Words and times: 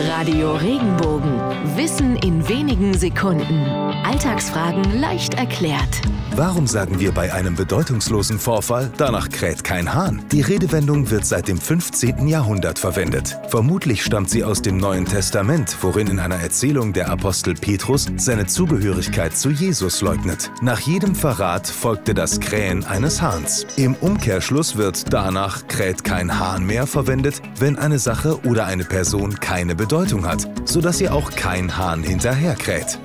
Radio 0.00 0.54
Regenbogen. 0.54 1.40
Wissen 1.76 2.14
in 2.18 2.48
wenigen 2.48 2.94
Sekunden. 2.94 3.64
Alltagsfragen 4.04 5.00
leicht 5.00 5.34
erklärt. 5.34 6.02
Warum 6.36 6.68
sagen 6.68 7.00
wir 7.00 7.10
bei 7.10 7.32
einem 7.32 7.56
bedeutungslosen 7.56 8.38
Vorfall, 8.38 8.92
danach 8.96 9.28
kräht 9.28 9.64
kein 9.64 9.92
Hahn? 9.92 10.22
Die 10.30 10.42
Redewendung 10.42 11.10
wird 11.10 11.26
seit 11.26 11.48
dem 11.48 11.58
15. 11.58 12.28
Jahrhundert 12.28 12.78
verwendet. 12.78 13.36
Vermutlich 13.48 14.04
stammt 14.04 14.30
sie 14.30 14.44
aus 14.44 14.62
dem 14.62 14.76
Neuen 14.76 15.04
Testament, 15.04 15.76
worin 15.80 16.06
in 16.06 16.20
einer 16.20 16.36
Erzählung 16.36 16.92
der 16.92 17.10
Apostel 17.10 17.54
Petrus 17.54 18.06
seine 18.18 18.46
Zugehörigkeit 18.46 19.36
zu 19.36 19.50
Jesus 19.50 20.00
leugnet. 20.00 20.52
Nach 20.62 20.78
jedem 20.78 21.16
Verrat 21.16 21.66
folgte 21.66 22.14
das 22.14 22.38
Krähen 22.38 22.84
eines 22.84 23.20
Hahns. 23.20 23.66
Im 23.74 23.96
Umkehrschluss 23.96 24.76
wird 24.76 25.12
danach 25.12 25.66
kräht 25.66 26.04
kein 26.04 26.38
Hahn 26.38 26.64
mehr 26.64 26.86
verwendet, 26.86 27.42
wenn 27.58 27.76
eine 27.76 27.98
Sache 27.98 28.38
oder 28.44 28.66
eine 28.66 28.84
Person 28.84 29.40
keine 29.40 29.74
Bedeutung 29.74 29.87
hat, 30.26 30.46
sodass 30.68 31.00
ihr 31.00 31.14
auch 31.14 31.30
kein 31.30 31.76
Hahn 31.76 32.02
hinterher 32.02 32.54
kräht. 32.54 32.98